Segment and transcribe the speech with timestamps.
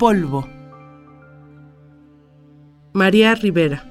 [0.00, 0.48] Polvo.
[2.94, 3.84] María Rivera.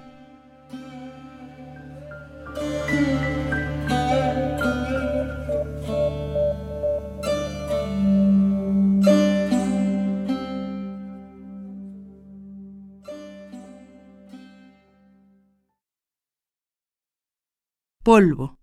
[18.04, 18.58] Polvo,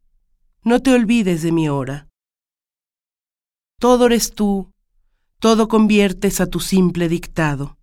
[0.64, 2.08] no te olvides de mi hora.
[3.78, 4.72] Todo eres tú,
[5.38, 7.78] todo conviertes a tu simple dictado,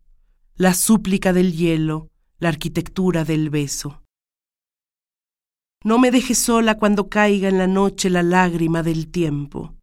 [0.56, 4.04] la súplica del hielo, la arquitectura del beso.
[5.84, 9.76] No me dejes sola cuando caiga en la noche la lágrima del tiempo.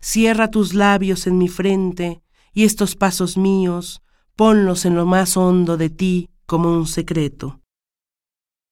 [0.00, 2.22] Cierra tus labios en mi frente
[2.52, 4.02] y estos pasos míos,
[4.36, 7.62] ponlos en lo más hondo de ti como un secreto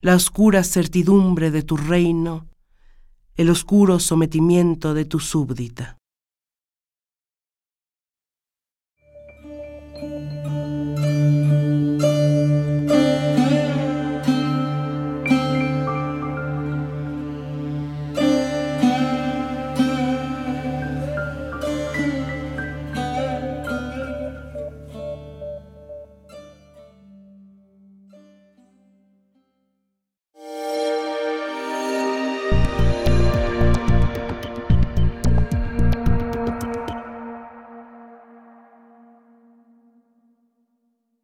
[0.02, 2.48] la oscura certidumbre de tu reino,
[3.36, 5.99] el oscuro sometimiento de tu súbdita.